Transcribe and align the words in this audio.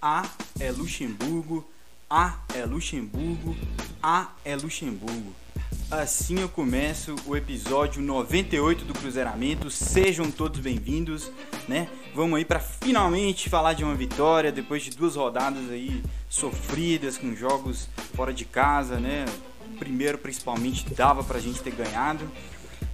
A 0.00 0.30
é 0.60 0.70
Luxemburgo, 0.70 1.68
A 2.08 2.38
é 2.54 2.64
Luxemburgo, 2.64 3.56
A 4.00 4.28
é 4.44 4.54
Luxemburgo. 4.54 5.34
Assim 5.90 6.38
eu 6.38 6.48
começo 6.48 7.16
o 7.26 7.36
episódio 7.36 8.00
98 8.00 8.84
do 8.84 8.94
Cruzeiramento. 8.94 9.68
Sejam 9.72 10.30
todos 10.30 10.60
bem-vindos, 10.60 11.32
né? 11.66 11.88
Vamos 12.14 12.38
aí 12.38 12.44
para 12.44 12.60
finalmente 12.60 13.50
falar 13.50 13.72
de 13.72 13.82
uma 13.82 13.96
vitória 13.96 14.52
depois 14.52 14.84
de 14.84 14.90
duas 14.90 15.16
rodadas 15.16 15.68
aí 15.68 16.00
sofridas 16.28 17.18
com 17.18 17.34
jogos 17.34 17.88
fora 18.14 18.32
de 18.32 18.44
casa, 18.44 19.00
né? 19.00 19.24
Primeiro 19.80 20.16
principalmente 20.16 20.88
dava 20.94 21.24
pra 21.24 21.40
gente 21.40 21.60
ter 21.60 21.72
ganhado. 21.72 22.30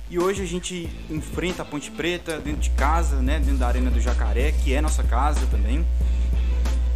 E 0.09 0.19
hoje 0.19 0.43
a 0.43 0.47
gente 0.47 0.89
enfrenta 1.11 1.61
a 1.61 1.65
Ponte 1.67 1.91
Preta 1.91 2.39
dentro 2.39 2.63
de 2.63 2.71
casa, 2.71 3.21
né? 3.21 3.39
Dentro 3.41 3.59
da 3.59 3.69
Arena 3.69 3.91
do 3.91 4.01
Jacaré, 4.01 4.53
que 4.53 4.73
é 4.73 4.81
nossa 4.81 5.03
casa 5.03 5.47
também. 5.51 5.85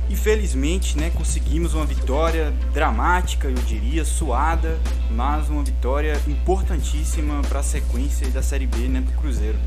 E 0.08 0.16
felizmente, 0.16 0.96
né, 0.96 1.10
conseguimos 1.10 1.74
uma 1.74 1.84
vitória 1.84 2.52
dramática, 2.72 3.48
eu 3.48 3.54
diria, 3.54 4.04
suada, 4.04 4.78
mas 5.10 5.50
uma 5.50 5.62
vitória 5.62 6.18
importantíssima 6.26 7.42
para 7.42 7.60
a 7.60 7.62
sequência 7.62 8.26
da 8.30 8.42
Série 8.42 8.66
B, 8.66 8.88
né, 8.88 9.02
do 9.02 9.12
Cruzeiro. 9.12 9.58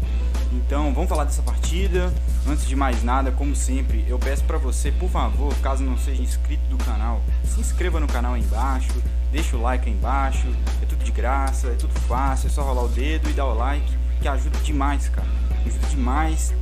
Então, 0.52 0.94
vamos 0.94 1.08
falar 1.08 1.26
dessa 1.26 1.44
partida. 1.44 2.12
Antes 2.48 2.66
de 2.66 2.76
mais 2.76 3.04
nada, 3.04 3.32
como 3.32 3.56
sempre, 3.56 4.04
eu 4.08 4.18
peço 4.18 4.44
para 4.44 4.58
você, 4.58 4.92
por 4.92 5.10
favor, 5.10 5.54
caso 5.62 5.84
não 5.84 5.98
seja 5.98 6.22
inscrito 6.22 6.64
do 6.70 6.78
canal, 6.84 7.22
se 7.46 7.60
inscreva 7.60 8.00
no 8.00 8.08
canal 8.08 8.34
aí 8.34 8.42
embaixo, 8.42 8.92
deixa 9.32 9.56
o 9.56 9.62
like 9.62 9.88
aí 9.88 9.96
embaixo. 9.96 10.48
É 10.82 10.86
tudo 10.86 11.04
de 11.04 11.12
graça, 11.12 11.68
é 11.68 11.76
tudo 11.76 11.94
fácil, 12.02 12.48
é 12.48 12.50
só 12.50 12.64
rolar 12.64 12.84
o 12.84 12.90
dedo 12.90 13.30
e 13.30 13.34
dar 13.34 13.46
o 13.46 13.54
like, 13.54 13.98
que 14.20 14.28
ajuda 14.28 14.58
demais, 14.60 15.08
cara. 15.08 15.28
Ajuda 15.66 15.88
demais 15.88 16.54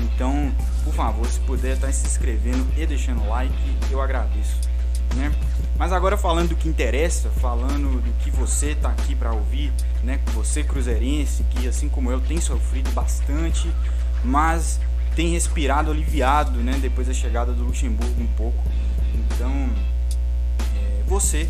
então, 0.00 0.52
por 0.84 0.94
favor, 0.94 1.26
se 1.26 1.40
puder 1.40 1.74
estar 1.74 1.88
tá 1.88 1.92
se 1.92 2.06
inscrevendo 2.06 2.66
e 2.76 2.86
deixando 2.86 3.26
like, 3.28 3.54
eu 3.90 4.00
agradeço, 4.00 4.56
né? 5.14 5.32
Mas 5.76 5.92
agora 5.92 6.16
falando 6.16 6.50
do 6.50 6.56
que 6.56 6.68
interessa, 6.68 7.28
falando 7.30 8.00
do 8.00 8.12
que 8.22 8.30
você 8.30 8.70
está 8.70 8.90
aqui 8.90 9.14
para 9.14 9.32
ouvir, 9.32 9.72
né? 10.02 10.20
Você 10.34 10.62
cruzeirense, 10.62 11.42
que 11.50 11.66
assim 11.66 11.88
como 11.88 12.10
eu 12.10 12.20
tem 12.20 12.40
sofrido 12.40 12.90
bastante, 12.92 13.68
mas 14.22 14.80
tem 15.16 15.28
respirado 15.28 15.90
aliviado, 15.90 16.58
né? 16.60 16.78
Depois 16.80 17.06
da 17.06 17.14
chegada 17.14 17.52
do 17.52 17.64
Luxemburgo 17.64 18.22
um 18.22 18.26
pouco. 18.28 18.62
Então, 19.14 19.70
é, 20.76 21.02
você 21.06 21.48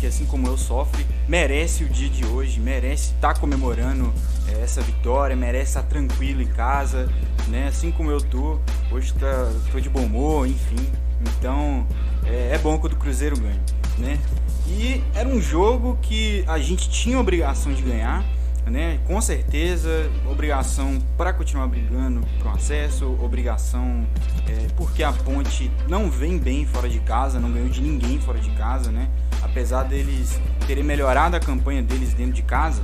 que 0.00 0.06
assim 0.06 0.24
como 0.24 0.46
eu 0.46 0.56
sofre, 0.56 1.04
merece 1.28 1.84
o 1.84 1.88
dia 1.88 2.08
de 2.08 2.24
hoje, 2.24 2.58
merece 2.58 3.12
estar 3.12 3.34
tá 3.34 3.40
comemorando 3.40 4.12
é, 4.48 4.62
essa 4.62 4.80
vitória, 4.80 5.36
merece 5.36 5.72
estar 5.72 5.82
tranquilo 5.82 6.40
em 6.40 6.46
casa, 6.46 7.08
né? 7.48 7.68
Assim 7.68 7.90
como 7.90 8.10
eu 8.10 8.20
tô, 8.20 8.58
hoje 8.90 9.12
tá, 9.14 9.52
tô 9.70 9.78
de 9.78 9.90
bom 9.90 10.04
humor, 10.04 10.46
enfim. 10.46 10.90
Então 11.20 11.86
é, 12.24 12.54
é 12.54 12.58
bom 12.58 12.78
quando 12.78 12.94
o 12.94 12.96
Cruzeiro 12.96 13.38
ganha, 13.38 13.60
né? 13.98 14.18
E 14.66 15.02
era 15.14 15.28
um 15.28 15.40
jogo 15.40 15.98
que 16.00 16.44
a 16.46 16.58
gente 16.58 16.88
tinha 16.88 17.20
obrigação 17.20 17.72
de 17.74 17.82
ganhar, 17.82 18.24
né? 18.70 19.00
Com 19.06 19.20
certeza, 19.20 20.10
obrigação 20.30 20.98
para 21.16 21.32
continuar 21.32 21.66
brigando 21.66 22.22
o 22.44 22.48
acesso, 22.48 23.06
obrigação 23.20 24.06
é, 24.48 24.68
porque 24.76 25.02
a 25.02 25.12
Ponte 25.12 25.70
não 25.88 26.10
vem 26.10 26.38
bem 26.38 26.64
fora 26.64 26.88
de 26.88 27.00
casa, 27.00 27.38
não 27.40 27.50
ganhou 27.50 27.68
de 27.68 27.80
ninguém 27.80 28.20
fora 28.20 28.38
de 28.38 28.50
casa, 28.50 28.90
né? 28.90 29.08
apesar 29.42 29.84
deles 29.84 30.40
terem 30.66 30.84
melhorado 30.84 31.36
a 31.36 31.40
campanha 31.40 31.82
deles 31.82 32.14
dentro 32.14 32.32
de 32.32 32.42
casa, 32.42 32.82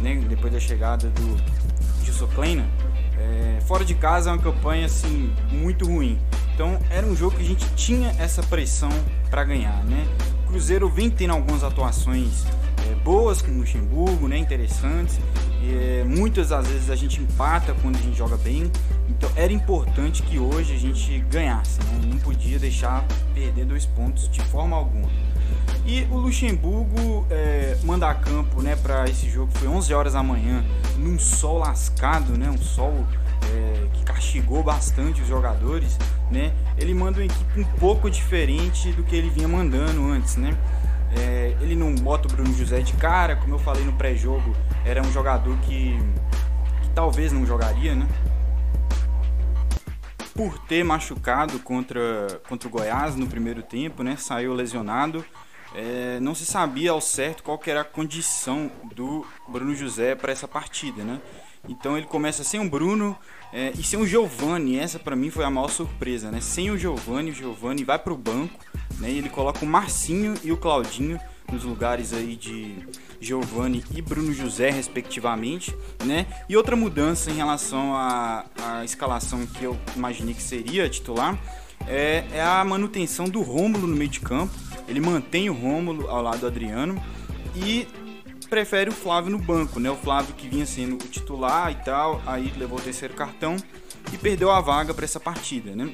né, 0.00 0.16
depois 0.28 0.52
da 0.52 0.60
chegada 0.60 1.08
do 1.10 1.58
Kleina, 2.34 2.66
é, 3.16 3.60
fora 3.60 3.84
de 3.84 3.94
casa 3.94 4.30
é 4.30 4.32
uma 4.32 4.42
campanha 4.42 4.86
assim 4.86 5.32
muito 5.50 5.86
ruim. 5.86 6.18
Então 6.52 6.80
era 6.90 7.06
um 7.06 7.14
jogo 7.14 7.36
que 7.36 7.42
a 7.42 7.44
gente 7.44 7.64
tinha 7.74 8.08
essa 8.18 8.42
pressão 8.42 8.90
para 9.30 9.44
ganhar, 9.44 9.84
né? 9.84 10.04
O 10.42 10.48
Cruzeiro 10.48 10.88
vem 10.88 11.08
tendo 11.08 11.32
algumas 11.32 11.62
atuações 11.62 12.44
é, 12.90 12.94
boas 12.96 13.42
com 13.42 13.50
o 13.50 13.58
Luxemburgo, 13.58 14.28
né, 14.28 14.38
interessantes. 14.38 15.18
É, 15.62 16.04
muitas 16.04 16.48
das 16.48 16.66
vezes 16.66 16.90
a 16.90 16.96
gente 16.96 17.20
empata 17.20 17.74
quando 17.82 17.96
a 17.96 18.00
gente 18.00 18.16
joga 18.16 18.36
bem. 18.36 18.70
Então 19.08 19.30
era 19.34 19.52
importante 19.52 20.22
que 20.22 20.38
hoje 20.38 20.74
a 20.74 20.78
gente 20.78 21.18
ganhasse, 21.30 21.78
né? 21.80 22.00
não 22.06 22.18
podia 22.18 22.58
deixar 22.58 23.04
perder 23.34 23.64
dois 23.64 23.84
pontos 23.84 24.28
de 24.28 24.40
forma 24.42 24.76
alguma. 24.76 25.08
E 25.84 26.06
o 26.10 26.18
Luxemburgo 26.18 27.26
é, 27.30 27.78
manda 27.82 28.08
a 28.08 28.14
campo 28.14 28.60
né, 28.60 28.76
para 28.76 29.08
esse 29.08 29.28
jogo, 29.28 29.50
foi 29.54 29.68
11 29.68 29.94
horas 29.94 30.12
da 30.12 30.22
manhã, 30.22 30.64
num 30.98 31.18
sol 31.18 31.58
lascado, 31.58 32.36
né, 32.36 32.50
um 32.50 32.58
sol 32.58 33.06
é, 33.50 33.86
que 33.94 34.04
castigou 34.04 34.62
bastante 34.62 35.22
os 35.22 35.28
jogadores. 35.28 35.98
Né, 36.30 36.52
ele 36.76 36.92
manda 36.92 37.18
uma 37.18 37.24
equipe 37.24 37.60
um 37.60 37.64
pouco 37.78 38.10
diferente 38.10 38.92
do 38.92 39.02
que 39.02 39.16
ele 39.16 39.30
vinha 39.30 39.48
mandando 39.48 40.06
antes. 40.10 40.36
Né. 40.36 40.54
É, 41.16 41.56
ele 41.60 41.74
não 41.74 41.94
bota 41.94 42.28
o 42.28 42.30
Bruno 42.30 42.52
José 42.54 42.80
de 42.80 42.92
cara, 42.94 43.36
como 43.36 43.54
eu 43.54 43.58
falei 43.58 43.84
no 43.84 43.92
pré-jogo, 43.92 44.54
era 44.84 45.00
um 45.00 45.10
jogador 45.12 45.56
que, 45.60 45.98
que 46.82 46.90
talvez 46.94 47.32
não 47.32 47.46
jogaria, 47.46 47.94
né? 47.94 48.06
Por 50.34 50.58
ter 50.66 50.84
machucado 50.84 51.58
contra, 51.60 52.40
contra 52.48 52.68
o 52.68 52.70
Goiás 52.70 53.16
no 53.16 53.26
primeiro 53.26 53.62
tempo, 53.62 54.02
né? 54.02 54.16
Saiu 54.16 54.52
lesionado 54.54 55.24
é, 55.74 56.18
não 56.20 56.34
se 56.34 56.46
sabia 56.46 56.92
ao 56.92 57.00
certo 57.00 57.42
qual 57.42 57.60
era 57.66 57.82
a 57.82 57.84
condição 57.84 58.70
do 58.94 59.26
Bruno 59.46 59.74
José 59.74 60.14
para 60.14 60.32
essa 60.32 60.48
partida, 60.48 61.02
né? 61.02 61.20
Então 61.68 61.96
ele 61.96 62.06
começa 62.06 62.42
sem 62.42 62.60
o 62.60 62.68
Bruno 62.68 63.16
é, 63.52 63.72
e 63.78 63.82
sem 63.82 63.98
o 63.98 64.06
Giovani. 64.06 64.78
Essa 64.78 64.98
para 64.98 65.14
mim 65.14 65.30
foi 65.30 65.44
a 65.44 65.50
maior 65.50 65.68
surpresa, 65.68 66.30
né? 66.30 66.40
Sem 66.40 66.70
o 66.70 66.78
Giovani, 66.78 67.30
o 67.30 67.34
Giovani 67.34 67.84
vai 67.84 67.98
para 67.98 68.12
o 68.12 68.16
banco, 68.16 68.58
né? 68.98 69.10
E 69.10 69.18
ele 69.18 69.28
coloca 69.28 69.64
o 69.64 69.68
Marcinho 69.68 70.34
e 70.42 70.52
o 70.52 70.56
Claudinho 70.56 71.18
nos 71.50 71.64
lugares 71.64 72.12
aí 72.12 72.36
de 72.36 72.76
Giovani 73.20 73.82
e 73.94 74.02
Bruno 74.02 74.32
José, 74.32 74.70
respectivamente, 74.70 75.74
né? 76.04 76.26
E 76.48 76.56
outra 76.56 76.76
mudança 76.76 77.30
em 77.30 77.34
relação 77.34 77.94
à, 77.94 78.44
à 78.62 78.84
escalação 78.84 79.46
que 79.46 79.64
eu 79.64 79.78
imaginei 79.96 80.34
que 80.34 80.42
seria 80.42 80.88
titular 80.88 81.38
é, 81.86 82.24
é 82.32 82.42
a 82.42 82.62
manutenção 82.64 83.26
do 83.26 83.40
Rômulo 83.40 83.86
no 83.86 83.96
meio 83.96 84.10
de 84.10 84.20
campo 84.20 84.52
ele 84.88 85.00
mantém 85.00 85.50
o 85.50 85.52
Rômulo 85.52 86.08
ao 86.08 86.22
lado 86.22 86.40
do 86.40 86.46
Adriano 86.46 87.00
e 87.54 87.86
prefere 88.48 88.88
o 88.88 88.92
Flávio 88.92 89.30
no 89.30 89.38
banco, 89.38 89.78
né? 89.78 89.90
O 89.90 89.96
Flávio 89.96 90.34
que 90.34 90.48
vinha 90.48 90.64
sendo 90.64 90.94
o 90.94 91.08
titular 91.08 91.70
e 91.70 91.74
tal, 91.84 92.22
aí 92.26 92.50
levou 92.56 92.78
o 92.78 92.80
terceiro 92.80 93.12
cartão 93.12 93.56
e 94.12 94.16
perdeu 94.16 94.50
a 94.50 94.60
vaga 94.60 94.94
para 94.94 95.04
essa 95.04 95.20
partida, 95.20 95.76
né? 95.76 95.90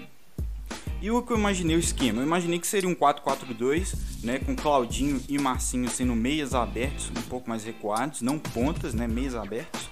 E 1.04 1.10
o 1.10 1.20
que 1.20 1.34
eu 1.34 1.36
imaginei 1.36 1.76
o 1.76 1.78
esquema? 1.78 2.22
Eu 2.22 2.26
imaginei 2.26 2.58
que 2.58 2.66
seria 2.66 2.88
um 2.88 2.94
4-4-2, 2.94 3.94
né, 4.22 4.38
com 4.38 4.56
Claudinho 4.56 5.20
e 5.28 5.38
Marcinho 5.38 5.86
sendo 5.90 6.16
meias 6.16 6.54
abertos, 6.54 7.10
um 7.10 7.28
pouco 7.28 7.46
mais 7.46 7.62
recuados, 7.62 8.22
não 8.22 8.38
pontas, 8.38 8.94
né, 8.94 9.06
meias 9.06 9.34
abertos 9.34 9.90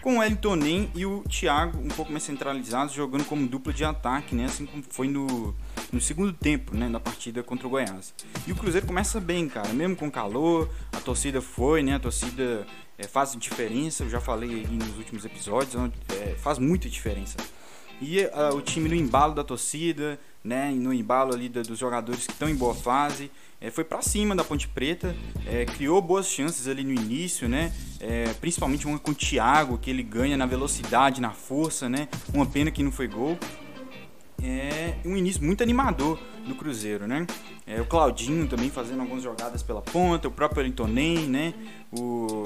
com 0.00 0.18
o 0.18 0.22
Elton 0.22 0.58
e 0.94 1.04
o 1.04 1.24
Thiago 1.28 1.80
um 1.80 1.88
pouco 1.88 2.12
mais 2.12 2.22
centralizados, 2.22 2.94
jogando 2.94 3.24
como 3.24 3.44
dupla 3.48 3.72
de 3.72 3.84
ataque, 3.84 4.36
né? 4.36 4.44
Assim 4.44 4.66
como 4.66 4.84
foi 4.88 5.08
no, 5.08 5.52
no 5.92 6.00
segundo 6.00 6.32
tempo, 6.32 6.76
né? 6.76 6.88
Da 6.88 6.98
partida 6.98 7.42
contra 7.42 7.66
o 7.66 7.70
Goiás. 7.70 8.12
E 8.46 8.52
o 8.52 8.56
Cruzeiro 8.56 8.84
começa 8.84 9.20
bem, 9.20 9.48
cara, 9.48 9.72
mesmo 9.72 9.94
com 9.94 10.10
calor, 10.10 10.68
a 10.92 11.00
torcida 11.00 11.40
foi, 11.40 11.84
né? 11.84 11.94
A 11.94 12.00
torcida 12.00 12.66
é, 12.98 13.06
faz 13.06 13.36
diferença, 13.36 14.02
eu 14.02 14.10
já 14.10 14.20
falei 14.20 14.66
nos 14.68 14.96
últimos 14.96 15.24
episódios, 15.24 15.76
é, 16.08 16.34
faz 16.34 16.58
muita 16.58 16.88
diferença. 16.88 17.36
E 18.02 18.24
uh, 18.24 18.56
o 18.56 18.60
time 18.60 18.88
no 18.88 18.96
embalo 18.96 19.32
da 19.32 19.44
torcida, 19.44 20.18
né? 20.44 20.70
No 20.72 20.92
embalo 20.92 21.32
ali 21.34 21.48
dos 21.48 21.78
jogadores 21.78 22.26
que 22.26 22.32
estão 22.32 22.48
em 22.48 22.54
boa 22.54 22.74
fase 22.74 23.30
é, 23.60 23.70
foi 23.70 23.84
para 23.84 24.02
cima 24.02 24.34
da 24.34 24.42
Ponte 24.42 24.66
Preta, 24.66 25.14
é, 25.46 25.64
criou 25.64 26.02
boas 26.02 26.26
chances 26.26 26.66
ali 26.66 26.82
no 26.82 26.92
início, 26.92 27.48
né? 27.48 27.72
É, 28.00 28.34
principalmente 28.40 28.88
uma 28.88 28.98
com 28.98 29.12
o 29.12 29.14
Thiago, 29.14 29.78
que 29.78 29.88
ele 29.88 30.02
ganha 30.02 30.36
na 30.36 30.46
velocidade, 30.46 31.20
na 31.20 31.30
força, 31.30 31.88
né? 31.88 32.08
Uma 32.34 32.44
pena 32.44 32.72
que 32.72 32.82
não 32.82 32.90
foi 32.90 33.06
gol. 33.06 33.38
É 34.42 34.96
um 35.04 35.16
início 35.16 35.44
muito 35.44 35.62
animador 35.62 36.18
do 36.44 36.56
Cruzeiro, 36.56 37.06
né? 37.06 37.24
É, 37.66 37.80
o 37.80 37.86
Claudinho 37.86 38.48
também 38.48 38.70
fazendo 38.70 39.00
algumas 39.00 39.22
jogadas 39.22 39.62
pela 39.62 39.80
ponta, 39.80 40.26
o 40.26 40.30
próprio 40.30 40.60
Arintonem, 40.60 41.26
né? 41.28 41.54
O, 41.92 42.42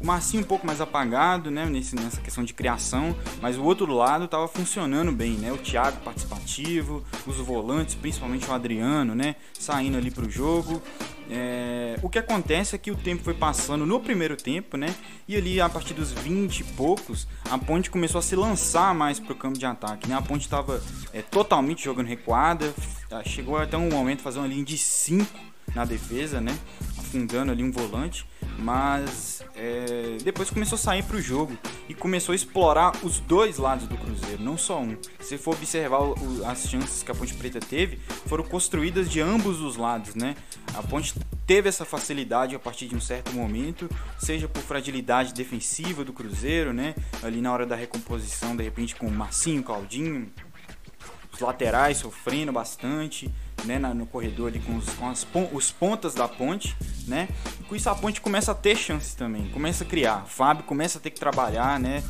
o 0.00 0.06
Marcinho 0.06 0.42
um 0.42 0.46
pouco 0.46 0.66
mais 0.66 0.80
apagado, 0.80 1.50
né? 1.50 1.66
Nesse, 1.66 1.94
nessa 1.94 2.20
questão 2.20 2.42
de 2.42 2.54
criação, 2.54 3.14
mas 3.42 3.58
o 3.58 3.62
outro 3.62 3.92
lado 3.92 4.24
estava 4.24 4.48
funcionando 4.48 5.12
bem, 5.12 5.32
né? 5.32 5.52
O 5.52 5.58
Thiago 5.58 5.98
participativo, 6.00 7.04
os 7.26 7.36
volantes, 7.36 7.94
principalmente 7.94 8.48
o 8.48 8.52
Adriano, 8.52 9.14
né? 9.14 9.36
Saindo 9.52 9.98
ali 9.98 10.10
para 10.10 10.24
o 10.24 10.30
jogo. 10.30 10.82
É, 11.30 11.98
o 12.02 12.08
que 12.08 12.18
acontece 12.18 12.74
é 12.74 12.78
que 12.78 12.90
o 12.90 12.96
tempo 12.96 13.22
foi 13.24 13.34
passando 13.34 13.84
no 13.84 14.00
primeiro 14.00 14.36
tempo, 14.36 14.76
né? 14.76 14.94
E 15.26 15.36
ali 15.36 15.60
a 15.60 15.68
partir 15.68 15.94
dos 15.94 16.12
20 16.12 16.60
e 16.60 16.64
poucos, 16.64 17.26
a 17.50 17.58
Ponte 17.58 17.90
começou 17.90 18.18
a 18.18 18.22
se 18.22 18.36
lançar 18.36 18.94
mais 18.94 19.18
para 19.18 19.32
o 19.32 19.36
campo 19.36 19.58
de 19.58 19.66
ataque, 19.66 20.08
né? 20.08 20.14
A 20.14 20.22
Ponte 20.22 20.42
estava 20.42 20.82
é, 21.12 21.22
totalmente 21.22 21.84
jogando 21.84 22.06
recuada, 22.06 22.72
chegou 23.24 23.56
até 23.56 23.76
um 23.76 23.90
momento 23.90 24.22
fazer 24.22 24.38
uma 24.38 24.48
linha 24.48 24.64
de 24.64 24.78
5 24.78 25.26
na 25.74 25.84
defesa, 25.84 26.40
né? 26.40 26.56
Afundando 26.98 27.52
ali 27.52 27.62
um 27.62 27.72
volante. 27.72 28.26
Mas 28.58 29.42
é, 29.54 30.18
depois 30.22 30.50
começou 30.50 30.76
a 30.76 30.78
sair 30.78 31.02
para 31.02 31.16
o 31.16 31.20
jogo 31.20 31.56
e 31.88 31.94
começou 31.94 32.32
a 32.32 32.36
explorar 32.36 32.92
os 33.02 33.20
dois 33.20 33.58
lados 33.58 33.86
do 33.86 33.96
Cruzeiro, 33.96 34.42
não 34.42 34.56
só 34.56 34.80
um. 34.80 34.96
Se 35.20 35.38
for 35.38 35.54
observar 35.54 36.00
o, 36.00 36.14
as 36.46 36.68
chances 36.68 37.02
que 37.02 37.10
a 37.10 37.14
Ponte 37.14 37.34
Preta 37.34 37.60
teve, 37.60 37.98
foram 38.26 38.44
construídas 38.44 39.10
de 39.10 39.20
ambos 39.20 39.60
os 39.60 39.76
lados, 39.76 40.14
né? 40.14 40.34
A 40.74 40.82
Ponte 40.82 41.14
teve 41.46 41.68
essa 41.68 41.84
facilidade 41.84 42.54
a 42.54 42.58
partir 42.58 42.88
de 42.88 42.96
um 42.96 43.00
certo 43.00 43.32
momento, 43.32 43.88
seja 44.18 44.48
por 44.48 44.62
fragilidade 44.62 45.32
defensiva 45.32 46.04
do 46.04 46.12
Cruzeiro, 46.12 46.72
né? 46.72 46.94
Ali 47.22 47.40
na 47.40 47.52
hora 47.52 47.66
da 47.66 47.76
recomposição, 47.76 48.56
de 48.56 48.62
repente 48.62 48.96
com 48.96 49.06
o 49.06 49.12
Marcinho, 49.12 49.62
Claudinho, 49.62 50.30
os 51.32 51.40
laterais 51.40 51.98
sofrendo 51.98 52.52
bastante, 52.52 53.30
né, 53.64 53.78
no 53.78 54.06
corredor 54.06 54.48
ali 54.48 54.60
com, 54.60 54.76
os, 54.76 54.88
com 54.90 55.08
as, 55.08 55.26
os 55.52 55.70
pontas 55.70 56.14
da 56.14 56.28
ponte, 56.28 56.76
né? 57.06 57.28
Com 57.68 57.74
isso 57.74 57.90
a 57.90 57.94
ponte 57.94 58.20
começa 58.20 58.52
a 58.52 58.54
ter 58.54 58.76
chances 58.76 59.14
também, 59.14 59.48
começa 59.50 59.84
a 59.84 59.86
criar. 59.86 60.24
Fábio 60.26 60.64
começa 60.64 60.98
a 60.98 61.00
ter 61.00 61.10
que 61.10 61.18
trabalhar, 61.18 61.80
né? 61.80 62.02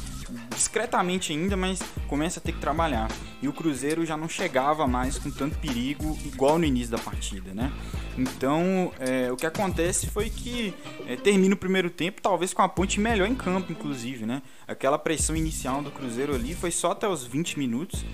Discretamente 0.51 1.33
ainda, 1.33 1.57
mas 1.57 1.81
começa 2.09 2.41
a 2.41 2.43
ter 2.43 2.53
que 2.53 2.59
trabalhar. 2.59 3.09
E 3.41 3.49
o 3.49 3.53
Cruzeiro 3.53 4.05
já 4.05 4.17
não 4.17 4.29
chegava 4.29 4.87
mais 4.87 5.19
com 5.19 5.31
tanto 5.31 5.59
perigo 5.59 6.19
igual 6.25 6.59
no 6.59 6.65
início 6.65 6.91
da 6.91 6.99
partida, 6.99 7.55
né? 7.55 7.73
Então, 8.19 8.93
é, 8.99 9.31
o 9.31 9.37
que 9.37 9.47
acontece 9.47 10.07
foi 10.07 10.31
que 10.31 10.75
é, 11.07 11.17
termina 11.17 11.55
o 11.55 11.59
primeiro 11.59 11.91
tempo, 11.91 12.21
talvez 12.21 12.53
com 12.53 12.63
a 12.63 12.69
ponte 12.69 12.99
melhor 12.99 13.29
em 13.29 13.35
campo, 13.35 13.71
inclusive, 13.71 14.27
né? 14.27 14.43
Aquela 14.67 14.99
pressão 14.99 15.37
inicial 15.37 15.83
do 15.83 15.91
Cruzeiro 15.91 16.35
ali 16.35 16.55
foi 16.55 16.71
só 16.71 16.93
até 16.93 17.07
os 17.07 17.25
20 17.25 17.59
minutos 17.59 18.05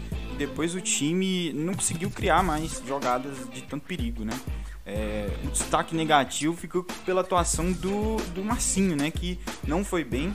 depois 0.46 0.74
o 0.74 0.80
time 0.80 1.52
não 1.52 1.72
conseguiu 1.72 2.10
criar 2.10 2.42
mais 2.42 2.82
jogadas 2.86 3.48
de 3.50 3.62
tanto 3.62 3.84
perigo, 3.84 4.24
né? 4.24 4.38
É, 4.84 5.30
o 5.44 5.50
destaque 5.50 5.94
negativo 5.94 6.56
ficou 6.56 6.84
pela 7.06 7.20
atuação 7.20 7.70
do, 7.70 8.16
do 8.34 8.44
Marcinho, 8.44 8.96
né? 8.96 9.10
Que 9.10 9.38
não 9.64 9.84
foi 9.84 10.02
bem. 10.02 10.34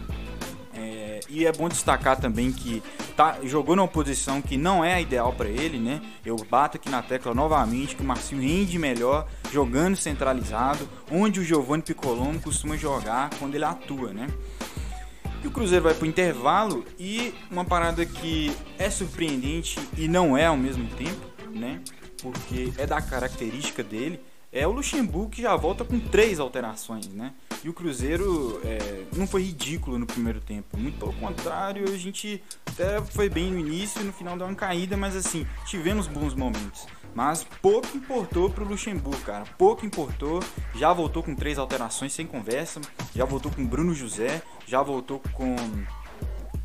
É, 0.74 1.20
e 1.28 1.46
é 1.46 1.52
bom 1.52 1.68
destacar 1.68 2.18
também 2.18 2.54
que 2.54 2.82
tá, 3.18 3.40
jogou 3.44 3.76
numa 3.76 3.88
posição 3.88 4.42
que 4.42 4.56
não 4.56 4.86
é 4.86 4.94
a 4.94 5.02
ideal 5.02 5.34
para 5.34 5.50
ele, 5.50 5.78
né? 5.78 6.02
Eu 6.26 6.38
bato 6.50 6.78
aqui 6.78 6.90
na 6.90 7.02
tecla 7.02 7.34
novamente 7.34 7.94
que 7.94 8.02
o 8.02 8.06
Marcinho 8.06 8.42
rende 8.42 8.80
melhor 8.80 9.28
jogando 9.52 9.98
centralizado, 9.98 10.88
onde 11.12 11.42
o 11.42 11.44
Giovanni 11.44 11.84
Piccolombo 11.84 12.40
costuma 12.40 12.78
jogar 12.78 13.30
quando 13.40 13.56
ele 13.56 13.66
atua, 13.66 14.14
né? 14.14 14.28
E 15.44 15.48
o 15.48 15.52
Cruzeiro 15.52 15.84
vai 15.84 15.94
para 15.94 16.04
o 16.04 16.08
intervalo 16.08 16.86
e 17.00 17.34
uma 17.50 17.64
parada 17.64 18.06
que 18.06 18.52
é 18.78 18.90
surpreendente 18.90 19.80
e 19.98 20.08
não 20.08 20.38
é 20.38 20.46
ao 20.46 20.58
mesmo 20.58 20.88
tempo, 20.90 21.26
né? 21.54 21.82
Porque 22.22 22.74
é 22.78 22.86
da 22.86 23.02
característica 23.02 23.84
dele, 23.84 24.20
é 24.58 24.68
o 24.68 24.72
Luxemburgo 24.72 25.30
que 25.30 25.42
já 25.42 25.56
volta 25.56 25.86
com 25.86 26.00
três 26.00 26.40
alterações, 26.40 27.08
né? 27.08 27.34
E 27.64 27.70
o 27.70 27.74
Cruzeiro 27.74 28.60
é, 28.64 29.04
não 29.16 29.28
foi 29.28 29.44
ridículo 29.44 30.00
no 30.00 30.06
primeiro 30.06 30.42
tempo, 30.42 30.78
muito 30.78 30.98
pelo 30.98 31.14
contrário, 31.14 31.86
a 31.86 31.98
gente 31.98 32.42
até 32.66 33.02
foi 33.02 33.30
bem 33.30 33.52
no 33.52 33.60
início 33.60 34.02
e 34.02 34.04
no 34.04 34.14
final 34.14 34.38
deu 34.38 34.48
uma 34.48 34.56
caída, 34.56 34.98
mas 34.98 35.16
assim, 35.16 35.46
tivemos 35.66 36.08
bons 36.08 36.34
momentos. 36.34 36.88
Mas 37.14 37.44
pouco 37.62 37.98
importou 37.98 38.50
pro 38.50 38.64
Luxemburgo, 38.64 39.20
cara. 39.22 39.44
Pouco 39.58 39.84
importou. 39.84 40.40
Já 40.76 40.94
voltou 40.94 41.24
com 41.24 41.34
três 41.34 41.58
alterações 41.58 42.14
sem 42.14 42.28
conversa. 42.28 42.80
Já 43.16 43.26
voltou 43.26 43.52
com 43.52 43.66
Bruno 43.66 43.92
José. 43.96 44.44
Já 44.68 44.84
voltou 44.84 45.20
com. 45.34 45.56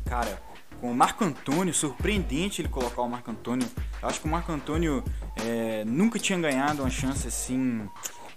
Cara, 0.05 0.39
com 0.83 0.91
o 0.91 0.93
Marco 0.93 1.23
Antônio. 1.23 1.73
Surpreendente 1.73 2.61
ele 2.61 2.67
colocar 2.67 3.01
o 3.01 3.07
Marco 3.07 3.31
Antônio. 3.31 3.65
Eu 4.01 4.09
acho 4.09 4.19
que 4.19 4.27
o 4.27 4.29
Marco 4.29 4.51
Antônio 4.51 5.01
é, 5.37 5.85
nunca 5.85 6.19
tinha 6.19 6.37
ganhado 6.37 6.81
uma 6.81 6.89
chance 6.89 7.25
assim 7.25 7.87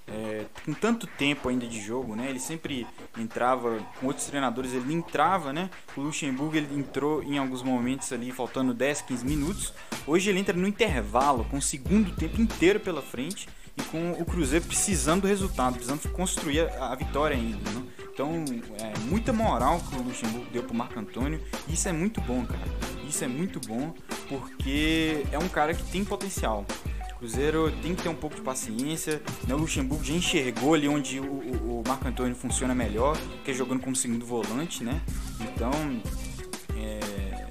é, 0.06 0.44
com 0.64 0.72
tanto 0.72 1.08
tempo 1.08 1.48
ainda 1.48 1.66
de 1.66 1.80
jogo, 1.80 2.14
né? 2.14 2.30
Ele 2.30 2.38
sempre 2.38 2.86
entrava 3.18 3.80
com 3.98 4.06
outros 4.06 4.26
treinadores, 4.26 4.72
ele 4.72 4.94
entrava, 4.94 5.52
né? 5.52 5.68
O 5.96 6.02
Luxemburgo 6.02 6.56
ele 6.56 6.72
entrou 6.78 7.20
em 7.20 7.36
alguns 7.36 7.64
momentos 7.64 8.12
ali, 8.12 8.30
faltando 8.30 8.72
10, 8.72 9.02
15 9.02 9.26
minutos. 9.26 9.74
Hoje 10.06 10.30
ele 10.30 10.38
entra 10.38 10.56
no 10.56 10.68
intervalo, 10.68 11.44
com 11.46 11.56
o 11.56 11.62
segundo 11.62 12.14
tempo 12.14 12.40
inteiro 12.40 12.78
pela 12.78 13.02
frente 13.02 13.48
e 13.76 13.82
com 13.82 14.12
o 14.12 14.24
Cruzeiro 14.24 14.64
precisando 14.64 15.22
do 15.22 15.26
resultado, 15.26 15.74
precisando 15.74 16.08
construir 16.12 16.60
a, 16.60 16.92
a 16.92 16.94
vitória 16.94 17.36
ainda, 17.36 17.68
né? 17.72 18.05
Então, 18.16 18.32
é 18.80 18.98
muita 19.10 19.30
moral 19.30 19.78
que 19.78 19.94
o 19.94 20.02
Luxemburgo 20.02 20.46
deu 20.50 20.62
pro 20.62 20.74
Marco 20.74 20.98
Antônio. 20.98 21.38
Isso 21.68 21.86
é 21.86 21.92
muito 21.92 22.18
bom, 22.22 22.46
cara. 22.46 22.64
Isso 23.06 23.22
é 23.22 23.28
muito 23.28 23.60
bom 23.60 23.92
porque 24.26 25.26
é 25.30 25.38
um 25.38 25.46
cara 25.50 25.74
que 25.74 25.82
tem 25.92 26.02
potencial. 26.02 26.64
Cruzeiro 27.18 27.70
tem 27.82 27.94
que 27.94 28.02
ter 28.02 28.08
um 28.08 28.14
pouco 28.14 28.36
de 28.36 28.40
paciência. 28.40 29.20
Né? 29.46 29.54
O 29.54 29.58
Luxemburgo 29.58 30.02
já 30.02 30.14
enxergou 30.14 30.72
ali 30.72 30.88
onde 30.88 31.20
o, 31.20 31.24
o, 31.24 31.80
o 31.80 31.84
Marco 31.86 32.08
Antônio 32.08 32.34
funciona 32.34 32.74
melhor, 32.74 33.18
que 33.44 33.50
é 33.50 33.54
jogando 33.54 33.82
como 33.82 33.94
segundo 33.94 34.24
volante, 34.24 34.82
né? 34.82 34.98
Então, 35.38 35.70
é... 36.74 37.48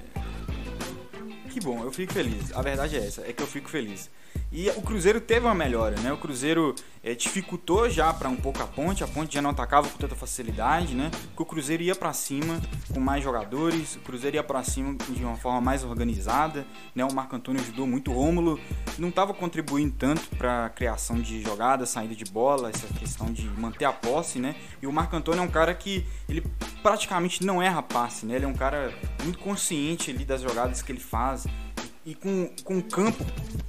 que 1.48 1.60
bom, 1.60 1.84
eu 1.84 1.92
fico 1.92 2.12
feliz. 2.12 2.52
A 2.52 2.60
verdade 2.60 2.96
é 2.96 3.06
essa, 3.06 3.20
é 3.20 3.32
que 3.32 3.40
eu 3.40 3.46
fico 3.46 3.70
feliz. 3.70 4.10
E 4.52 4.70
o 4.70 4.82
Cruzeiro 4.82 5.20
teve 5.20 5.44
uma 5.44 5.54
melhora, 5.54 5.96
né? 6.00 6.12
O 6.12 6.16
Cruzeiro 6.16 6.74
é, 7.02 7.14
dificultou 7.14 7.90
já 7.90 8.12
para 8.12 8.28
um 8.28 8.36
pouco 8.36 8.62
a 8.62 8.66
ponte, 8.66 9.04
a 9.04 9.06
ponte 9.06 9.34
já 9.34 9.42
não 9.42 9.50
atacava 9.50 9.88
com 9.88 9.98
tanta 9.98 10.14
facilidade, 10.14 10.94
né? 10.94 11.10
Porque 11.10 11.42
o 11.42 11.46
Cruzeiro 11.46 11.82
ia 11.82 11.94
para 11.94 12.12
cima 12.12 12.60
com 12.92 12.98
mais 12.98 13.22
jogadores, 13.22 13.96
o 13.96 14.00
Cruzeiro 14.00 14.36
ia 14.36 14.42
para 14.42 14.62
cima 14.62 14.96
de 15.10 15.22
uma 15.22 15.36
forma 15.36 15.60
mais 15.60 15.84
organizada, 15.84 16.66
né? 16.94 17.04
O 17.04 17.12
Marco 17.12 17.36
Antônio 17.36 17.60
ajudou 17.60 17.86
muito, 17.86 18.10
o 18.10 18.14
Rômulo 18.14 18.58
não 18.98 19.10
estava 19.10 19.34
contribuindo 19.34 19.94
tanto 19.98 20.22
para 20.36 20.66
a 20.66 20.70
criação 20.70 21.20
de 21.20 21.42
jogadas, 21.42 21.90
saída 21.90 22.14
de 22.14 22.24
bola, 22.24 22.70
essa 22.70 22.86
questão 22.94 23.32
de 23.32 23.46
manter 23.60 23.84
a 23.84 23.92
posse, 23.92 24.38
né? 24.38 24.56
E 24.80 24.86
o 24.86 24.92
Marco 24.92 25.14
Antônio 25.14 25.40
é 25.40 25.44
um 25.44 25.50
cara 25.50 25.74
que 25.74 26.06
ele 26.28 26.42
praticamente 26.82 27.44
não 27.44 27.62
erra 27.62 27.82
passe, 27.82 28.24
né? 28.24 28.36
Ele 28.36 28.44
é 28.44 28.48
um 28.48 28.54
cara 28.54 28.92
muito 29.22 29.38
consciente 29.38 30.10
ali 30.10 30.24
das 30.24 30.40
jogadas 30.40 30.82
que 30.82 30.90
ele 30.90 31.00
faz 31.00 31.46
e 32.06 32.14
com, 32.14 32.48
com 32.64 32.78
o 32.78 32.82
campo 32.82 33.24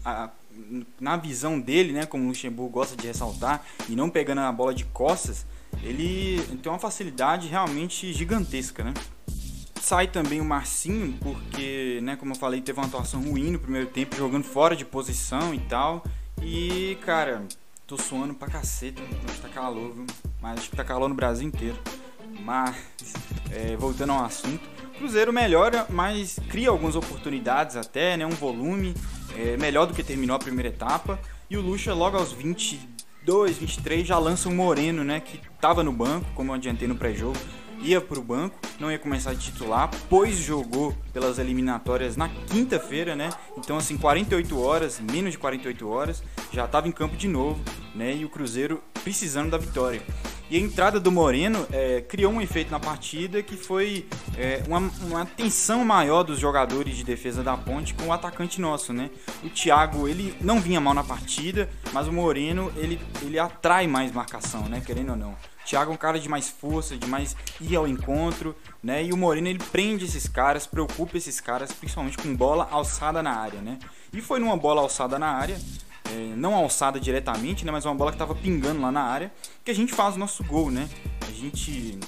a, 0.06 0.30
na 1.00 1.18
visão 1.18 1.60
dele, 1.60 1.94
né, 1.94 2.06
como 2.06 2.26
o 2.26 2.28
Luxemburgo 2.28 2.72
gosta 2.72 2.96
de 2.96 3.08
ressaltar, 3.08 3.64
e 3.88 3.96
não 3.96 4.10
pegando 4.10 4.42
a 4.42 4.52
bola 4.52 4.74
de 4.74 4.86
costas, 4.86 5.46
ele 5.84 6.42
tem 6.62 6.72
uma 6.72 6.80
facilidade 6.80 7.48
realmente 7.48 8.12
gigantesca, 8.14 8.84
né? 8.84 8.94
Sai 9.82 10.08
também 10.08 10.42
o 10.42 10.46
Marcinho, 10.46 11.18
porque, 11.22 12.00
né, 12.04 12.16
como 12.16 12.34
eu 12.34 12.36
falei, 12.36 12.62
teve 12.62 12.80
uma 12.80 12.88
atuação 12.88 13.22
ruim 13.22 13.52
no 13.52 13.60
primeiro 13.60 13.88
tempo, 13.88 14.16
jogando 14.16 14.44
fora 14.44 14.76
de 14.76 14.84
posição 14.84 15.54
e 15.54 15.60
tal. 15.60 16.04
E, 16.42 16.98
cara, 17.06 17.46
tô 17.86 17.98
suando 17.98 18.34
pra 18.34 18.50
cacete, 18.50 19.02
acho 19.26 19.36
que 19.36 19.42
tá 19.42 19.50
calor, 19.50 19.94
viu? 19.94 20.06
Mas 20.42 20.60
acho 20.60 20.70
que 20.70 20.76
tá 20.76 20.84
calor 20.84 21.08
no 21.08 21.16
Brasil 21.16 21.48
inteiro. 21.48 21.78
Mas, 22.44 22.76
é, 23.52 23.78
voltando 23.78 24.12
ao 24.12 24.26
assunto, 24.26 24.68
Cruzeiro 24.98 25.32
melhora, 25.32 25.86
mas 25.90 26.40
cria 26.50 26.70
algumas 26.70 26.96
oportunidades 26.96 27.76
até, 27.76 28.18
né? 28.18 28.26
Um 28.26 28.32
volume 28.32 28.96
é, 29.38 29.58
melhor 29.58 29.86
do 29.86 29.94
que 29.94 30.04
terminou 30.04 30.36
a 30.36 30.40
primeira 30.40 30.70
etapa. 30.70 31.20
E 31.50 31.56
o 31.56 31.62
Lucha 31.62 31.94
logo 31.94 32.18
aos 32.18 32.32
22, 32.34 33.58
23 33.58 34.08
já 34.08 34.18
lança 34.18 34.50
o 34.50 34.52
Moreno, 34.52 35.04
né? 35.04 35.20
Que 35.20 35.40
estava 35.56 35.84
no 35.84 35.94
banco, 35.94 36.26
como 36.34 36.52
eu 36.52 36.56
adiantei 36.56 36.88
no 36.88 36.96
pré-jogo 36.96 37.38
ia 37.82 38.02
para 38.02 38.20
o 38.20 38.24
banco, 38.24 38.56
não 38.80 38.92
ia 38.92 39.00
começar 39.00 39.34
de 39.34 39.40
titular, 39.40 39.90
pois 40.10 40.38
jogou 40.38 40.96
pelas 41.14 41.40
eliminatórias 41.40 42.18
na 42.18 42.30
quinta-feira, 42.30 43.16
né? 43.16 43.30
Então, 43.58 43.78
assim, 43.78 43.98
48 43.98 44.60
horas, 44.60 45.00
menos 45.00 45.32
de 45.32 45.38
48 45.38 45.88
horas, 45.88 46.24
já 46.52 46.66
estava 46.66 46.88
em 46.88 46.92
campo 46.92 47.16
de 47.16 47.28
novo, 47.28 47.60
né? 47.96 48.16
E 48.16 48.26
o 48.26 48.30
Cruzeiro 48.30 48.82
precisando 49.04 49.52
da 49.52 49.58
vitória. 49.58 50.02
E 50.50 50.56
a 50.56 50.60
entrada 50.60 50.98
do 50.98 51.12
Moreno 51.12 51.68
é, 51.72 52.00
criou 52.02 52.32
um 52.32 52.42
efeito 52.42 52.72
na 52.72 52.80
partida 52.80 53.44
que 53.44 53.58
foi 53.58 54.08
é, 54.38 54.64
uma, 54.66 54.80
uma 55.02 55.26
tensão 55.26 55.84
maior 55.84 56.24
dos 56.24 56.40
jogadores 56.40 56.96
de 56.96 57.04
defesa 57.04 57.44
da 57.44 57.58
ponte 57.58 57.94
com 57.94 58.08
o 58.08 58.14
atacante 58.14 58.62
nosso, 58.62 58.94
né? 58.94 59.10
O 59.44 59.50
Thiago, 59.50 60.08
ele 60.08 60.34
não 60.40 60.62
vinha 60.62 60.80
mal 60.80 60.94
na 60.94 61.04
partida, 61.04 61.70
mas 61.92 62.08
o 62.08 62.14
Moreno, 62.14 62.72
ele, 62.78 62.98
ele 63.22 63.38
atrai 63.38 63.88
mais 63.88 64.12
marcação, 64.14 64.70
né? 64.70 64.82
Querendo 64.86 65.10
ou 65.10 65.18
não. 65.18 65.36
Thiago 65.66 65.92
é 65.92 65.94
um 65.94 65.98
cara 65.98 66.18
de 66.18 66.30
mais 66.30 66.48
força, 66.48 66.96
de 66.96 67.06
mais 67.08 67.36
ir 67.60 67.76
ao 67.76 67.86
encontro, 67.86 68.56
né? 68.82 69.04
E 69.04 69.12
o 69.12 69.18
Moreno 69.18 69.50
ele 69.50 69.60
prende 69.60 70.06
esses 70.06 70.30
caras, 70.30 70.66
preocupa 70.66 71.18
esses 71.18 71.42
caras, 71.42 71.74
principalmente 71.74 72.18
com 72.18 72.34
bola 72.34 72.70
alçada 72.72 73.22
na 73.22 73.32
área, 73.32 73.60
né? 73.60 73.78
E 74.14 74.22
foi 74.22 74.40
numa 74.40 74.56
bola 74.56 74.82
alçada 74.82 75.20
na 75.20 75.28
área, 75.28 75.60
é, 76.12 76.36
não 76.36 76.56
alçada 76.56 77.00
diretamente, 77.00 77.66
né? 77.66 77.72
Mas 77.72 77.86
uma 77.86 77.96
bola 77.96 78.12
que 78.12 78.16
estava 78.16 78.36
pingando 78.36 78.82
lá 78.82 78.92
na 78.92 79.02
área, 79.02 79.32
que 79.64 79.72
a 79.72 79.76
gente 79.76 79.94
faz 79.94 80.16
o 80.16 80.20
nosso 80.20 80.44
gol, 80.44 80.72
né? 80.72 80.90
A 81.28 81.32
gente 81.32 82.00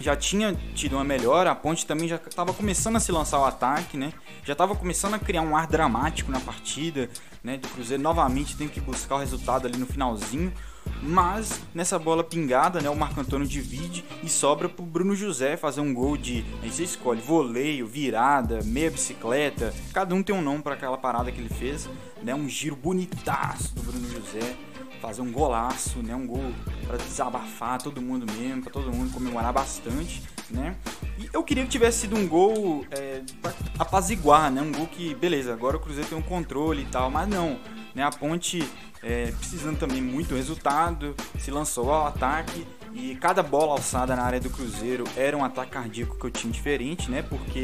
já 0.00 0.14
tinha 0.14 0.54
tido 0.74 0.94
uma 0.94 1.04
melhora, 1.04 1.50
a 1.50 1.54
Ponte 1.54 1.86
também 1.86 2.08
já 2.08 2.16
estava 2.16 2.52
começando 2.52 2.96
a 2.96 3.00
se 3.00 3.10
lançar 3.10 3.40
o 3.40 3.44
ataque, 3.44 3.96
né? 3.96 4.12
Já 4.44 4.52
estava 4.52 4.74
começando 4.74 5.14
a 5.14 5.18
criar 5.18 5.42
um 5.42 5.56
ar 5.56 5.66
dramático 5.66 6.30
na 6.30 6.40
partida, 6.40 7.08
né, 7.42 7.56
do 7.56 7.68
Cruzeiro 7.68 8.02
novamente 8.02 8.56
tem 8.56 8.68
que 8.68 8.80
buscar 8.80 9.14
o 9.14 9.18
resultado 9.18 9.66
ali 9.66 9.78
no 9.78 9.86
finalzinho. 9.86 10.52
Mas 11.02 11.60
nessa 11.74 11.98
bola 11.98 12.24
pingada, 12.24 12.80
né, 12.80 12.90
o 12.90 12.96
Marco 12.96 13.20
Antônio 13.20 13.46
divide 13.46 14.04
e 14.22 14.28
sobra 14.28 14.68
pro 14.68 14.84
Bruno 14.84 15.14
José 15.14 15.56
fazer 15.56 15.80
um 15.80 15.94
gol 15.94 16.16
de. 16.16 16.44
Aí 16.62 16.70
você 16.70 16.84
escolhe 16.84 17.20
voleio, 17.20 17.86
virada, 17.86 18.60
meia 18.64 18.90
bicicleta. 18.90 19.72
Cada 19.92 20.14
um 20.14 20.22
tem 20.22 20.34
um 20.34 20.42
nome 20.42 20.62
para 20.62 20.74
aquela 20.74 20.98
parada 20.98 21.30
que 21.30 21.40
ele 21.40 21.48
fez. 21.48 21.88
Né, 22.22 22.34
um 22.34 22.48
giro 22.48 22.74
bonitaço 22.74 23.74
do 23.74 23.82
Bruno 23.82 24.08
José. 24.10 24.56
Fazer 25.00 25.20
um 25.20 25.30
golaço, 25.30 25.98
né, 25.98 26.14
um 26.14 26.26
gol 26.26 26.52
para 26.86 26.96
desabafar 26.96 27.80
todo 27.80 28.00
mundo 28.00 28.26
mesmo, 28.32 28.62
para 28.62 28.72
todo 28.72 28.90
mundo 28.90 29.12
comemorar 29.12 29.52
bastante. 29.52 30.22
Né? 30.50 30.76
E 31.18 31.28
eu 31.32 31.42
queria 31.42 31.64
que 31.64 31.70
tivesse 31.70 32.00
sido 32.00 32.16
um 32.16 32.26
gol 32.26 32.84
é, 32.90 33.22
pra 33.42 33.52
apaziguar, 33.78 34.50
né? 34.50 34.62
Um 34.62 34.70
gol 34.70 34.86
que, 34.86 35.14
beleza, 35.14 35.52
agora 35.52 35.76
o 35.76 35.80
Cruzeiro 35.80 36.08
tem 36.08 36.16
um 36.16 36.22
controle 36.22 36.82
e 36.82 36.86
tal, 36.86 37.10
mas 37.10 37.28
não. 37.28 37.58
Né? 37.94 38.02
A 38.02 38.10
ponte 38.10 38.62
é, 39.02 39.32
precisando 39.32 39.78
também 39.78 40.00
muito 40.00 40.34
resultado, 40.34 41.14
se 41.38 41.50
lançou 41.50 41.92
ao 41.92 42.06
ataque 42.06 42.66
e 42.94 43.14
cada 43.16 43.42
bola 43.42 43.72
alçada 43.72 44.16
na 44.16 44.22
área 44.22 44.40
do 44.40 44.50
Cruzeiro 44.50 45.04
era 45.16 45.36
um 45.36 45.44
ataque 45.44 45.72
cardíaco 45.72 46.18
que 46.18 46.26
eu 46.26 46.30
tinha 46.30 46.52
diferente, 46.52 47.10
né? 47.10 47.22
Porque 47.22 47.62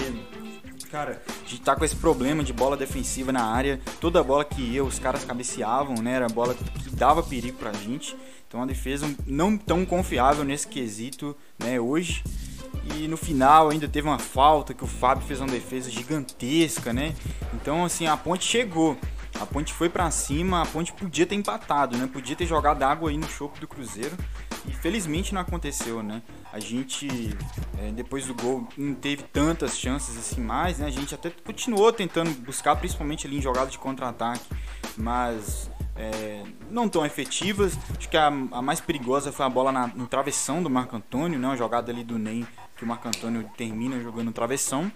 cara, 0.93 1.23
a 1.27 1.49
gente 1.49 1.63
tá 1.63 1.75
com 1.75 1.87
esse 1.87 1.97
problema 1.97 2.45
de 2.45 2.53
bola 2.53 2.77
defensiva 2.77 3.33
na 3.33 3.43
área. 3.43 3.81
Toda 3.99 4.23
bola 4.23 4.45
que 4.45 4.61
ia, 4.61 4.85
os 4.85 4.99
caras 4.99 5.25
cabeceavam, 5.25 5.95
né? 6.03 6.13
Era 6.13 6.29
bola 6.29 6.55
que 6.55 6.91
dava 6.91 7.23
perigo 7.23 7.57
pra 7.57 7.73
gente. 7.73 8.15
Então 8.47 8.63
a 8.63 8.67
defesa 8.67 9.11
não 9.27 9.57
tão 9.57 9.87
confiável 9.87 10.45
nesse 10.45 10.69
quesito, 10.69 11.35
né, 11.59 11.81
hoje. 11.81 12.23
E 12.95 13.09
no 13.09 13.17
final 13.17 13.71
ainda 13.71 13.89
teve 13.89 14.07
uma 14.07 14.19
falta 14.19 14.75
que 14.75 14.85
o 14.85 14.87
Fábio 14.87 15.27
fez 15.27 15.41
uma 15.41 15.49
defesa 15.49 15.91
gigantesca, 15.91 16.93
né? 16.93 17.15
Então 17.55 17.87
assim, 17.87 18.07
a 18.07 18.15
ponte 18.15 18.45
chegou. 18.45 18.99
A 19.41 19.47
Ponte 19.47 19.73
foi 19.73 19.89
para 19.89 20.11
cima, 20.11 20.63
a 20.63 20.67
Ponte 20.67 20.93
podia 20.93 21.27
ter 21.27 21.35
empatado, 21.35 21.97
né? 21.97 22.09
Podia 22.11 22.37
ter 22.37 22.47
jogado 22.47 22.83
água 22.83 23.11
aí 23.11 23.17
no 23.17 23.29
choco 23.29 23.59
do 23.59 23.67
Cruzeiro. 23.67 24.17
E 24.67 24.73
felizmente 24.73 25.35
não 25.35 25.41
aconteceu, 25.41 26.03
né? 26.03 26.23
A 26.53 26.61
gente, 26.61 27.37
é, 27.79 27.91
depois 27.91 28.27
do 28.27 28.35
gol, 28.35 28.69
não 28.77 28.95
teve 28.95 29.25
tantas 29.25 29.77
chances 29.77 30.17
assim 30.17 30.41
mais, 30.41 30.79
né? 30.79 30.87
A 30.87 30.91
gente 30.91 31.15
até 31.15 31.31
continuou 31.31 31.93
tentando 31.93 32.31
buscar, 32.43 32.77
principalmente 32.77 33.27
ali 33.27 33.39
em 33.39 33.43
jogada 33.43 33.71
de 33.71 33.79
contra-ataque, 33.79 34.45
mas 34.97 35.69
é, 35.97 36.45
não 36.71 36.89
tão 36.89 37.05
efetivas. 37.05 37.77
Acho 37.99 38.09
que 38.09 38.17
a, 38.17 38.27
a 38.27 38.63
mais 38.63 38.81
perigosa 38.81 39.33
foi 39.33 39.45
a 39.45 39.49
bola 39.49 39.73
na, 39.73 39.89
no 39.89 40.07
travessão 40.07 40.63
do 40.63 40.71
Marco 40.71 40.95
Antônio, 40.95 41.39
né? 41.39 41.49
Uma 41.49 41.57
jogada 41.57 41.91
ali 41.91 42.05
do 42.05 42.19
Ney 42.19 42.47
que 42.77 42.85
o 42.85 42.89
Marco 42.89 43.09
Antônio 43.09 43.49
termina 43.57 44.01
jogando 44.01 44.27
no 44.27 44.33
travessão. 44.33 44.91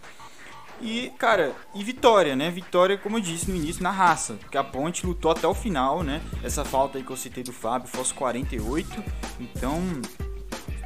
E, 0.81 1.11
cara, 1.19 1.55
e 1.75 1.83
vitória, 1.83 2.37
né? 2.37 2.51
Vitória, 2.51 2.99
como 2.99 3.17
eu 3.17 3.21
disse 3.21 3.51
no 3.51 3.57
início, 3.57 3.83
na 3.83 3.91
raça. 3.91 4.35
Porque 4.35 4.59
a 4.59 4.65
Ponte 4.65 5.07
lutou 5.07 5.31
até 5.31 5.47
o 5.47 5.55
final, 5.55 6.03
né? 6.03 6.21
Essa 6.43 6.65
falta 6.65 6.99
aí 6.99 7.05
que 7.05 7.11
eu 7.11 7.17
citei 7.17 7.43
do 7.43 7.53
Fábio 7.53 7.89
aos 7.97 8.13
48. 8.13 9.03
Então, 9.41 9.81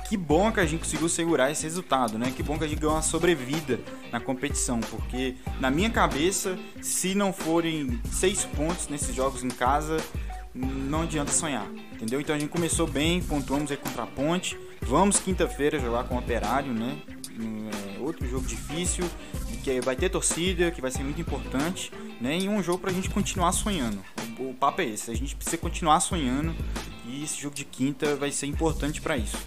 que 0.08 0.16
bom 0.16 0.50
que 0.50 0.60
a 0.60 0.66
gente 0.66 0.80
conseguiu 0.80 1.08
segurar 1.08 1.50
esse 1.50 1.64
resultado, 1.64 2.18
né? 2.18 2.32
Que 2.36 2.42
bom 2.42 2.58
que 2.58 2.64
a 2.64 2.68
gente 2.68 2.78
ganhou 2.78 2.94
uma 2.94 3.02
sobrevida 3.02 3.80
na 4.12 4.20
competição. 4.20 4.80
Porque, 4.80 5.36
na 5.58 5.70
minha 5.70 5.90
cabeça, 5.90 6.58
se 6.80 7.14
não 7.14 7.32
forem 7.32 8.00
seis 8.10 8.44
pontos 8.44 8.88
nesses 8.88 9.14
jogos 9.14 9.44
em 9.44 9.48
casa, 9.48 9.98
não 10.54 11.02
adianta 11.02 11.30
sonhar, 11.30 11.66
entendeu? 11.92 12.20
Então 12.20 12.34
a 12.34 12.38
gente 12.38 12.50
começou 12.50 12.86
bem, 12.86 13.22
pontuamos 13.22 13.70
aí 13.70 13.76
contra 13.76 14.02
a 14.02 14.06
Ponte. 14.06 14.58
Vamos 14.82 15.20
quinta-feira 15.20 15.78
jogar 15.78 16.04
com 16.04 16.16
o 16.16 16.18
Operário, 16.18 16.72
né? 16.72 16.98
É, 17.38 18.00
outro 18.00 18.26
jogo 18.28 18.46
difícil, 18.46 19.04
que 19.60 19.80
vai 19.80 19.96
ter 19.96 20.08
torcida, 20.08 20.70
que 20.70 20.80
vai 20.80 20.90
ser 20.90 21.02
muito 21.02 21.20
importante, 21.20 21.92
né? 22.20 22.38
E 22.38 22.48
um 22.48 22.62
jogo 22.62 22.78
pra 22.78 22.92
gente 22.92 23.10
continuar 23.10 23.52
sonhando. 23.52 24.02
O, 24.38 24.50
o 24.50 24.54
papo 24.54 24.80
é 24.80 24.86
esse, 24.86 25.10
a 25.10 25.14
gente 25.14 25.36
precisa 25.36 25.58
continuar 25.58 26.00
sonhando 26.00 26.54
e 27.06 27.24
esse 27.24 27.40
jogo 27.40 27.54
de 27.54 27.64
quinta 27.64 28.16
vai 28.16 28.30
ser 28.30 28.46
importante 28.46 29.00
para 29.00 29.16
isso. 29.16 29.38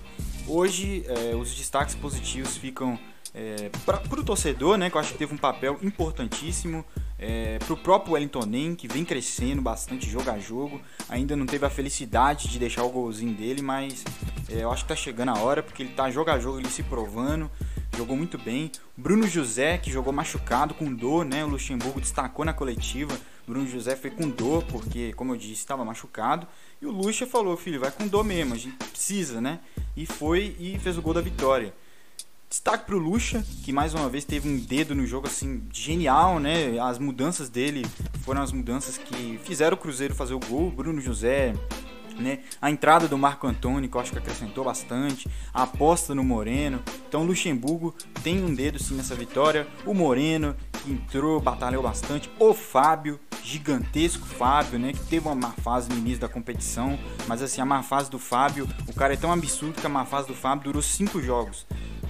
Hoje, 0.48 1.06
é, 1.08 1.36
os 1.36 1.56
destaques 1.56 1.96
positivos 1.96 2.58
ficam 2.58 3.00
é, 3.34 3.70
para 3.86 4.20
o 4.20 4.24
torcedor, 4.24 4.78
né, 4.78 4.90
que 4.90 4.96
eu 4.96 5.02
acho 5.02 5.14
que 5.14 5.18
teve 5.18 5.34
um 5.34 5.38
papel 5.38 5.80
importantíssimo, 5.82 6.86
é, 7.18 7.58
para 7.60 7.74
o 7.74 7.78
próprio 7.78 8.14
Wellington 8.14 8.46
Nem, 8.46 8.76
que 8.76 8.88
vem 8.88 9.06
crescendo 9.06 9.62
bastante 9.62 10.10
jogo 10.10 10.30
a 10.30 10.38
jogo, 10.38 10.80
ainda 11.10 11.36
não 11.36 11.46
teve 11.46 11.66
a 11.66 11.70
felicidade 11.70 12.50
de 12.50 12.60
deixar 12.60 12.84
o 12.84 12.90
golzinho 12.90 13.34
dele, 13.34 13.62
mas 13.62 14.04
é, 14.50 14.64
eu 14.64 14.72
acho 14.72 14.86
que 14.86 14.94
está 14.94 15.02
chegando 15.02 15.30
a 15.30 15.40
hora, 15.40 15.64
porque 15.64 15.82
ele 15.82 15.92
está 15.92 16.12
jogo 16.12 16.30
a 16.30 16.38
jogo, 16.38 16.60
ele 16.60 16.70
se 16.70 16.84
provando, 16.84 17.50
jogou 17.96 18.16
muito 18.16 18.38
bem. 18.38 18.72
Bruno 18.96 19.28
José, 19.28 19.78
que 19.78 19.92
jogou 19.92 20.12
machucado, 20.14 20.74
com 20.74 20.94
dor, 20.94 21.26
né? 21.26 21.44
O 21.44 21.50
Luxemburgo 21.50 22.00
destacou 22.00 22.44
na 22.46 22.54
coletiva. 22.54 23.18
Bruno 23.48 23.68
José 23.68 23.96
foi 23.96 24.10
com 24.10 24.30
dor, 24.30 24.64
porque, 24.64 25.14
como 25.14 25.34
eu 25.34 25.38
disse, 25.38 25.54
estava 25.54 25.84
machucado. 25.84 26.48
E 26.82 26.86
o 26.86 26.92
Luxa 26.92 27.26
falou, 27.26 27.58
filho, 27.58 27.80
vai 27.80 27.92
com 27.92 28.08
dor 28.08 28.24
mesmo, 28.24 28.54
a 28.54 28.58
gente 28.58 28.76
precisa, 28.76 29.42
né? 29.42 29.60
E 29.96 30.06
foi 30.06 30.56
e 30.60 30.80
fez 30.80 30.98
o 30.98 31.02
gol 31.02 31.14
da 31.14 31.22
vitória. 31.22 31.74
Destaque 32.50 32.86
pro 32.86 33.00
Luxa, 33.00 33.44
que 33.64 33.74
mais 33.74 33.96
uma 33.96 34.08
vez 34.08 34.24
teve 34.24 34.48
um 34.48 34.58
dedo 34.58 34.94
no 34.94 35.08
jogo 35.08 35.28
assim 35.28 35.64
genial, 35.74 36.40
né? 36.40 36.78
As 36.80 37.00
mudanças 37.00 37.50
dele 37.50 37.84
foram 38.24 38.44
as 38.44 38.52
mudanças 38.52 38.96
que 38.96 39.40
fizeram 39.44 39.76
o 39.76 39.80
Cruzeiro 39.80 40.14
fazer 40.14 40.36
o 40.36 40.40
gol. 40.40 40.70
Bruno 40.70 41.02
José 41.02 41.54
né? 42.18 42.40
A 42.62 42.70
entrada 42.70 43.08
do 43.08 43.18
Marco 43.18 43.48
Antônio, 43.48 43.90
que 43.90 43.96
eu 43.96 44.02
acho 44.02 44.12
que 44.12 44.18
acrescentou 44.18 44.64
bastante, 44.64 45.30
a 45.54 45.64
aposta 45.64 46.14
no 46.14 46.24
Moreno. 46.24 46.82
Então 47.08 47.24
Luxemburgo 47.24 47.94
tem 48.24 48.44
um 48.44 48.54
dedo 48.54 48.82
sim 48.82 48.96
nessa 48.96 49.16
vitória. 49.16 49.68
O 49.86 49.94
Moreno, 49.94 50.56
que 50.72 50.92
entrou, 50.92 51.40
batalhou 51.40 51.84
bastante. 51.84 52.30
O 52.40 52.54
Fábio, 52.54 53.20
gigantesco 53.44 54.26
Fábio, 54.26 54.80
né? 54.80 54.94
Que 54.94 55.06
teve 55.06 55.28
uma 55.28 55.36
má 55.36 55.52
fase 55.52 55.90
no 55.90 55.98
início 55.98 56.20
da 56.20 56.30
competição. 56.30 56.98
Mas 57.28 57.42
assim, 57.42 57.62
a 57.62 57.66
má 57.66 57.84
fase 57.84 58.10
do 58.10 58.20
Fábio, 58.20 58.68
o 58.88 58.94
cara 58.94 59.14
é 59.14 59.18
tão 59.18 59.32
absurdo 59.32 59.80
que 59.80 59.86
a 59.86 59.90
má 59.90 60.06
fase 60.06 60.28
do 60.28 60.34
Fábio 60.34 60.66
durou 60.66 60.82
cinco 60.82 61.22
jogos. 61.22 61.66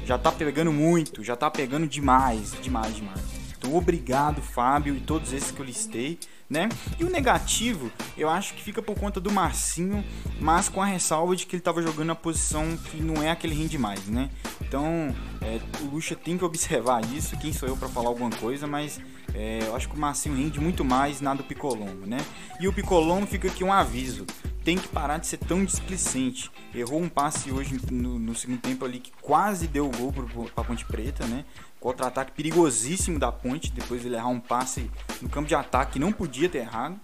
Já 0.05 0.17
tá 0.17 0.31
pegando 0.31 0.71
muito, 0.71 1.23
já 1.23 1.35
tá 1.35 1.49
pegando 1.49 1.87
demais, 1.87 2.53
demais, 2.61 2.95
demais. 2.95 3.32
Obrigado, 3.75 4.41
Fábio, 4.41 4.95
e 4.95 4.99
todos 4.99 5.33
esses 5.33 5.51
que 5.51 5.59
eu 5.59 5.65
listei 5.65 6.19
né? 6.53 6.69
E 6.99 7.03
o 7.03 7.09
negativo, 7.09 7.91
eu 8.15 8.29
acho 8.29 8.53
que 8.53 8.61
fica 8.61 8.81
por 8.81 8.95
conta 8.95 9.19
do 9.19 9.31
Marcinho, 9.31 10.05
mas 10.39 10.69
com 10.69 10.81
a 10.81 10.85
ressalva 10.85 11.35
de 11.35 11.47
que 11.47 11.55
ele 11.55 11.61
estava 11.61 11.81
jogando 11.81 12.07
na 12.07 12.15
posição 12.15 12.77
que 12.77 12.97
não 12.97 13.21
é 13.23 13.31
aquele 13.31 13.55
rende 13.55 13.77
mais, 13.77 14.05
né? 14.07 14.29
Então, 14.61 15.13
é, 15.41 15.59
o 15.81 15.85
Lucha 15.87 16.15
tem 16.15 16.37
que 16.37 16.45
observar 16.45 17.03
isso. 17.11 17.37
Quem 17.37 17.51
sou 17.51 17.67
eu 17.67 17.75
para 17.75 17.89
falar 17.89 18.09
alguma 18.09 18.29
coisa, 18.29 18.67
mas 18.67 19.01
é, 19.33 19.59
eu 19.63 19.75
acho 19.75 19.89
que 19.89 19.95
o 19.95 19.99
Marcinho 19.99 20.35
rende 20.35 20.59
muito 20.59 20.83
mais 20.85 21.21
na 21.21 21.33
do 21.33 21.43
Picolombo, 21.43 22.05
né? 22.05 22.17
E 22.59 22.67
o 22.67 22.73
Picolombo 22.73 23.25
fica 23.25 23.47
aqui 23.47 23.63
um 23.63 23.73
aviso 23.73 24.25
tem 24.63 24.77
que 24.77 24.87
parar 24.87 25.17
de 25.17 25.27
ser 25.27 25.37
tão 25.37 25.63
displicente. 25.65 26.49
Errou 26.73 27.01
um 27.01 27.09
passe 27.09 27.51
hoje 27.51 27.79
no, 27.91 28.17
no 28.17 28.33
segundo 28.33 28.61
tempo 28.61 28.85
ali 28.85 28.99
que 28.99 29.11
quase 29.21 29.67
deu 29.67 29.87
o 29.87 29.91
gol 29.91 30.13
para 30.13 30.23
a 30.55 30.63
Ponte 30.63 30.85
Preta, 30.85 31.25
né? 31.27 31.43
Contra-ataque 31.79 32.31
perigosíssimo 32.31 33.19
da 33.19 33.31
Ponte, 33.31 33.71
depois 33.71 34.01
de 34.01 34.07
ele 34.07 34.15
errar 34.15 34.29
um 34.29 34.39
passe 34.39 34.89
no 35.21 35.27
campo 35.27 35.49
de 35.49 35.55
ataque 35.55 35.93
que 35.93 35.99
não 35.99 36.13
podia 36.13 36.47
ter 36.47 36.59
errado. 36.59 36.97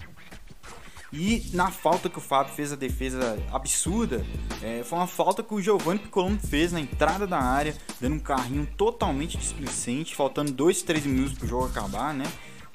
E 1.12 1.50
na 1.54 1.72
falta 1.72 2.08
que 2.08 2.20
o 2.20 2.22
Fábio 2.22 2.54
fez 2.54 2.72
a 2.72 2.76
defesa 2.76 3.38
absurda, 3.52 4.24
é, 4.62 4.84
foi 4.84 5.00
uma 5.00 5.08
falta 5.08 5.42
que 5.42 5.54
o 5.54 5.62
Giovanni 5.62 6.00
Piccolo 6.00 6.38
fez 6.38 6.72
na 6.72 6.80
entrada 6.80 7.26
da 7.26 7.40
área, 7.40 7.76
dando 8.00 8.16
um 8.16 8.20
carrinho 8.20 8.68
totalmente 8.78 9.38
displicente, 9.38 10.16
faltando 10.16 10.52
2, 10.52 10.84
3 10.84 11.06
minutos 11.08 11.38
para 11.38 11.46
o 11.46 11.50
jogo 11.50 11.66
acabar, 11.66 12.14
né? 12.14 12.26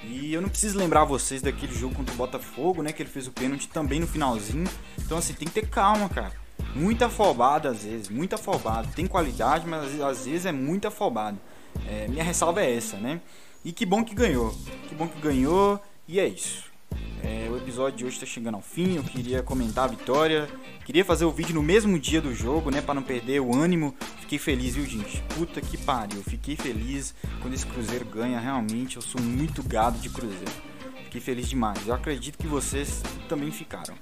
E 0.02 0.34
eu 0.34 0.42
não 0.42 0.48
preciso 0.48 0.76
lembrar 0.76 1.04
vocês 1.04 1.40
daquele 1.40 1.74
jogo 1.74 1.94
contra 1.94 2.12
o 2.12 2.16
Botafogo, 2.16 2.82
né? 2.82 2.92
Que 2.92 3.02
ele 3.02 3.10
fez 3.10 3.26
o 3.26 3.32
pênalti 3.32 3.68
também 3.68 4.00
no 4.00 4.06
finalzinho. 4.06 4.68
Então, 4.98 5.16
assim, 5.16 5.32
tem 5.32 5.48
que 5.48 5.54
ter 5.54 5.68
calma, 5.68 6.08
cara. 6.08 6.32
Muita 6.74 7.06
afobada 7.06 7.70
às 7.70 7.84
vezes, 7.84 8.08
muita 8.08 8.34
afobada. 8.34 8.88
Tem 8.94 9.06
qualidade, 9.06 9.66
mas 9.66 10.00
às 10.00 10.26
vezes 10.26 10.46
é 10.46 10.52
muito 10.52 10.88
afobado. 10.88 11.38
É, 11.88 12.08
minha 12.08 12.22
ressalva 12.22 12.62
é 12.62 12.76
essa, 12.76 12.96
né? 12.96 13.20
E 13.64 13.72
que 13.72 13.86
bom 13.86 14.04
que 14.04 14.14
ganhou. 14.14 14.54
Que 14.88 14.94
bom 14.94 15.08
que 15.08 15.20
ganhou. 15.20 15.80
E 16.06 16.20
é 16.20 16.26
isso. 16.26 16.73
É, 17.24 17.48
o 17.48 17.56
episódio 17.56 17.96
de 17.96 18.04
hoje 18.04 18.16
está 18.16 18.26
chegando 18.26 18.56
ao 18.56 18.60
fim. 18.60 18.96
Eu 18.96 19.02
queria 19.02 19.42
comentar 19.42 19.84
a 19.84 19.88
vitória. 19.88 20.46
Queria 20.84 21.02
fazer 21.02 21.24
o 21.24 21.30
vídeo 21.30 21.54
no 21.54 21.62
mesmo 21.62 21.98
dia 21.98 22.20
do 22.20 22.34
jogo, 22.34 22.70
né? 22.70 22.82
Para 22.82 22.92
não 22.92 23.02
perder 23.02 23.40
o 23.40 23.56
ânimo. 23.56 23.94
Fiquei 24.20 24.38
feliz, 24.38 24.74
viu, 24.74 24.84
gente? 24.84 25.22
Puta 25.34 25.58
que 25.58 25.78
pariu. 25.78 26.22
Fiquei 26.22 26.54
feliz 26.54 27.14
quando 27.40 27.54
esse 27.54 27.64
Cruzeiro 27.64 28.04
ganha. 28.04 28.38
Realmente, 28.38 28.96
eu 28.96 29.02
sou 29.02 29.22
muito 29.22 29.62
gado 29.62 29.98
de 29.98 30.10
Cruzeiro. 30.10 30.52
Fiquei 31.04 31.20
feliz 31.20 31.48
demais. 31.48 31.88
Eu 31.88 31.94
acredito 31.94 32.36
que 32.36 32.46
vocês 32.46 33.02
também 33.26 33.50
ficaram. 33.50 33.94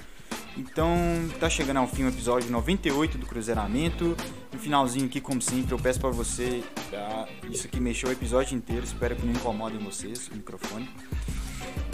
Então, 0.56 0.96
tá 1.38 1.48
chegando 1.48 1.78
ao 1.78 1.86
fim 1.86 2.02
o 2.02 2.08
episódio 2.08 2.50
98 2.50 3.18
do 3.18 3.26
Cruzeiramento. 3.26 4.16
No 4.52 4.58
finalzinho 4.58 5.06
aqui, 5.06 5.20
como 5.20 5.40
sempre, 5.40 5.72
eu 5.72 5.78
peço 5.78 6.00
para 6.00 6.10
você, 6.10 6.62
isso 7.50 7.66
aqui 7.66 7.80
mexeu 7.80 8.10
o 8.10 8.12
episódio 8.12 8.54
inteiro, 8.54 8.84
espero 8.84 9.16
que 9.16 9.24
não 9.24 9.32
incomodem 9.32 9.78
vocês 9.78 10.28
o 10.28 10.34
microfone. 10.34 10.90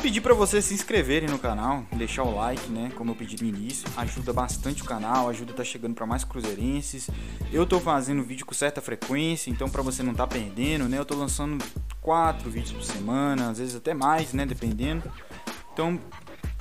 Pedir 0.01 0.21
para 0.21 0.33
vocês 0.33 0.65
se 0.65 0.75
inscreverem 0.75 1.29
no 1.29 1.41
canal, 1.41 1.85
deixar 1.93 2.23
o 2.23 2.35
like, 2.35 2.71
né, 2.71 2.91
como 2.95 3.11
eu 3.11 3.17
pedi 3.17 3.43
no 3.43 3.49
início, 3.49 3.89
ajuda 3.97 4.33
bastante 4.33 4.81
o 4.81 4.85
canal, 4.85 5.29
ajuda 5.29 5.53
a 5.53 5.57
tá 5.57 5.65
chegando 5.65 5.95
para 5.95 6.07
mais 6.07 6.23
cruzeirenses. 6.23 7.11
Eu 7.53 7.67
tô 7.67 7.81
fazendo 7.81 8.23
vídeo 8.23 8.47
com 8.47 8.55
certa 8.55 8.81
frequência, 8.81 9.51
então 9.51 9.69
para 9.69 9.83
você 9.83 10.03
não 10.03 10.15
tá 10.15 10.25
perdendo, 10.25 10.89
né, 10.89 10.99
eu 10.99 11.05
tô 11.05 11.17
lançando 11.17 11.63
quatro 12.01 12.49
vídeos 12.49 12.73
por 12.73 12.85
semana, 12.85 13.51
às 13.51 13.59
vezes 13.59 13.75
até 13.75 13.93
mais, 13.93 14.33
né, 14.33 14.47
dependendo. 14.47 15.03
Então, 15.73 16.01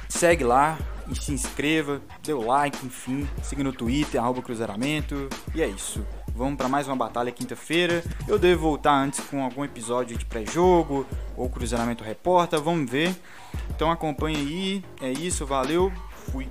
segue 0.09 0.43
lá 0.43 0.77
e 1.07 1.15
se 1.15 1.31
inscreva, 1.31 2.01
dê 2.23 2.33
o 2.33 2.41
like, 2.41 2.85
enfim, 2.85 3.27
siga 3.43 3.63
no 3.63 3.71
Twitter, 3.71 4.19
arroba 4.19 4.41
Cruzeiramento. 4.41 5.29
E 5.53 5.61
é 5.61 5.67
isso. 5.67 6.03
Vamos 6.37 6.55
para 6.55 6.69
mais 6.69 6.87
uma 6.87 6.95
batalha 6.95 7.31
quinta-feira. 7.31 8.03
Eu 8.27 8.37
devo 8.37 8.61
voltar 8.61 8.93
antes 8.93 9.19
com 9.21 9.43
algum 9.43 9.65
episódio 9.65 10.15
de 10.15 10.23
pré-jogo 10.23 11.03
ou 11.35 11.49
Cruzeiramento 11.49 12.03
Repórter, 12.03 12.61
vamos 12.61 12.89
ver. 12.89 13.15
Então 13.71 13.89
acompanhe 13.89 14.37
aí. 14.37 14.85
É 15.01 15.11
isso, 15.11 15.47
valeu. 15.47 15.91
Fui. 16.31 16.47